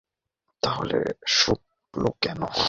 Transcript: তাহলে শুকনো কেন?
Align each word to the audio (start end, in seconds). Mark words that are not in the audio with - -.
তাহলে 0.63 0.97
শুকনো 1.27 2.09
কেন? 2.21 2.41